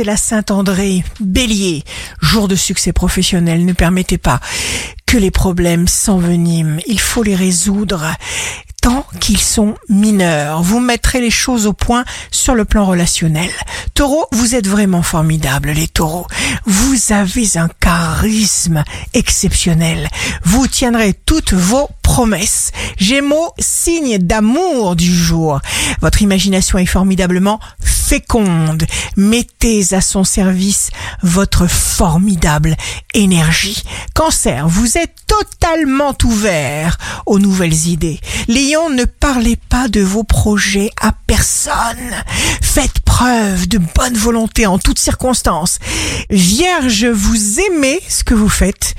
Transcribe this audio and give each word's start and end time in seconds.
c'est 0.00 0.04
la 0.04 0.16
Saint-André. 0.16 1.04
Bélier, 1.20 1.84
jour 2.22 2.48
de 2.48 2.56
succès 2.56 2.90
professionnel, 2.90 3.66
ne 3.66 3.74
permettez 3.74 4.16
pas 4.16 4.40
que 5.04 5.18
les 5.18 5.30
problèmes 5.30 5.88
s'enveniment. 5.88 6.80
Il 6.86 6.98
faut 6.98 7.22
les 7.22 7.34
résoudre 7.34 8.06
tant 8.80 9.04
qu'ils 9.20 9.38
sont 9.38 9.74
mineurs. 9.90 10.62
Vous 10.62 10.80
mettrez 10.80 11.20
les 11.20 11.30
choses 11.30 11.66
au 11.66 11.74
point 11.74 12.06
sur 12.30 12.54
le 12.54 12.64
plan 12.64 12.86
relationnel. 12.86 13.50
Taureau, 13.92 14.26
vous 14.32 14.54
êtes 14.54 14.66
vraiment 14.66 15.02
formidable, 15.02 15.72
les 15.72 15.88
taureaux. 15.88 16.26
Vous 16.64 17.12
avez 17.12 17.58
un 17.58 17.68
charisme 17.68 18.82
exceptionnel. 19.12 20.08
Vous 20.44 20.66
tiendrez 20.66 21.12
toutes 21.12 21.52
vos 21.52 21.90
promesses. 22.20 22.70
Gémeaux, 22.98 23.54
signe 23.58 24.18
d'amour 24.18 24.94
du 24.94 25.10
jour. 25.10 25.58
Votre 26.02 26.20
imagination 26.20 26.76
est 26.76 26.84
formidablement 26.84 27.60
féconde. 27.82 28.84
Mettez 29.16 29.94
à 29.94 30.02
son 30.02 30.22
service 30.22 30.90
votre 31.22 31.66
formidable 31.66 32.76
énergie. 33.14 33.82
Cancer, 34.14 34.68
vous 34.68 34.98
êtes 34.98 35.14
totalement 35.26 36.14
ouvert 36.24 36.98
aux 37.24 37.38
nouvelles 37.38 37.86
idées. 37.86 38.20
Lion, 38.48 38.90
ne 38.90 39.04
parlez 39.04 39.56
pas 39.56 39.88
de 39.88 40.00
vos 40.00 40.24
projets 40.24 40.90
à 41.00 41.12
personne. 41.26 42.12
Faites 42.60 43.00
preuve 43.00 43.68
de 43.68 43.78
bonne 43.78 44.16
volonté 44.16 44.66
en 44.66 44.78
toutes 44.78 44.98
circonstances. 44.98 45.78
Vierge, 46.30 47.06
vous 47.06 47.60
aimez 47.60 48.00
ce 48.08 48.24
que 48.24 48.34
vous 48.34 48.48
faites 48.48 48.89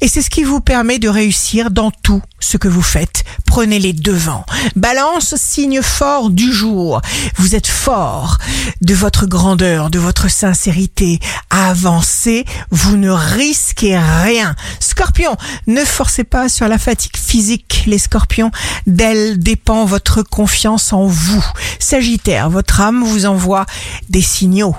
et 0.00 0.08
c'est 0.08 0.22
ce 0.22 0.30
qui 0.30 0.44
vous 0.44 0.60
permet 0.60 0.98
de 0.98 1.08
réussir 1.08 1.70
dans 1.70 1.90
tout 1.90 2.22
ce 2.40 2.56
que 2.56 2.68
vous 2.68 2.82
faites. 2.82 3.24
Prenez 3.44 3.78
les 3.78 3.92
devants. 3.92 4.46
Balance, 4.76 5.34
signe 5.36 5.82
fort 5.82 6.30
du 6.30 6.52
jour. 6.52 7.00
Vous 7.36 7.54
êtes 7.54 7.66
fort 7.66 8.38
de 8.80 8.94
votre 8.94 9.26
grandeur, 9.26 9.90
de 9.90 9.98
votre 9.98 10.30
sincérité. 10.30 11.20
Avancez, 11.50 12.44
vous 12.70 12.96
ne 12.96 13.10
risquez 13.10 13.98
rien. 13.98 14.54
Scorpion, 14.80 15.36
ne 15.66 15.84
forcez 15.84 16.24
pas 16.24 16.48
sur 16.48 16.66
la 16.66 16.78
fatigue 16.78 17.16
physique, 17.16 17.84
les 17.86 17.98
scorpions. 17.98 18.50
D'elle 18.86 19.38
dépend 19.38 19.84
votre 19.84 20.22
confiance 20.22 20.92
en 20.92 21.06
vous. 21.06 21.44
Sagittaire, 21.78 22.48
votre 22.48 22.80
âme 22.80 23.04
vous 23.04 23.26
envoie 23.26 23.66
des 24.08 24.22
signaux 24.22 24.74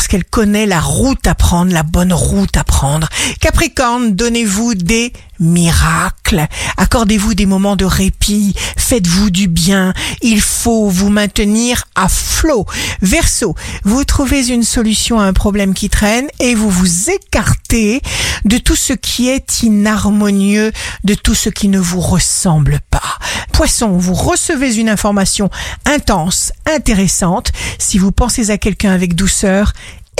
parce 0.00 0.08
qu'elle 0.08 0.24
connaît 0.24 0.64
la 0.64 0.80
route 0.80 1.26
à 1.26 1.34
prendre, 1.34 1.74
la 1.74 1.82
bonne 1.82 2.14
route 2.14 2.56
à 2.56 2.64
prendre. 2.64 3.06
Capricorne, 3.38 4.14
donnez-vous 4.14 4.74
des 4.74 5.12
miracles. 5.40 6.46
Accordez-vous 6.78 7.34
des 7.34 7.44
moments 7.44 7.76
de 7.76 7.84
répit. 7.84 8.54
Faites-vous 8.78 9.28
du 9.28 9.46
bien. 9.46 9.92
Il 10.22 10.40
faut 10.40 10.88
vous 10.88 11.10
maintenir 11.10 11.84
à 11.96 12.08
flot. 12.08 12.64
Verseau, 13.02 13.54
vous 13.84 14.04
trouvez 14.04 14.48
une 14.48 14.62
solution 14.62 15.20
à 15.20 15.24
un 15.24 15.34
problème 15.34 15.74
qui 15.74 15.90
traîne 15.90 16.28
et 16.38 16.54
vous 16.54 16.70
vous 16.70 17.10
écartez 17.10 18.00
de 18.46 18.56
tout 18.56 18.76
ce 18.76 18.94
qui 18.94 19.28
est 19.28 19.62
inharmonieux, 19.62 20.72
de 21.04 21.12
tout 21.12 21.34
ce 21.34 21.50
qui 21.50 21.68
ne 21.68 21.78
vous 21.78 22.00
ressemble 22.00 22.80
pas. 22.90 23.18
Poisson, 23.60 23.90
vous 23.90 24.14
recevez 24.14 24.78
une 24.78 24.88
information 24.88 25.50
intense, 25.84 26.50
intéressante. 26.64 27.52
Si 27.78 27.98
vous 27.98 28.10
pensez 28.10 28.50
à 28.50 28.56
quelqu'un 28.56 28.90
avec 28.90 29.14
douceur, 29.14 29.74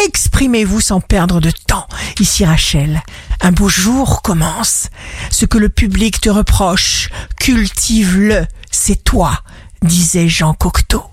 exprimez-vous 0.04 0.82
sans 0.82 1.00
perdre 1.00 1.40
de 1.40 1.50
temps. 1.50 1.86
Ici 2.20 2.44
Rachel, 2.44 3.02
un 3.40 3.50
beau 3.50 3.70
jour 3.70 4.20
commence. 4.20 4.90
Ce 5.30 5.46
que 5.46 5.56
le 5.56 5.70
public 5.70 6.20
te 6.20 6.28
reproche, 6.28 7.08
cultive-le, 7.38 8.46
c'est 8.70 9.02
toi, 9.04 9.40
disait 9.80 10.28
Jean 10.28 10.52
Cocteau. 10.52 11.04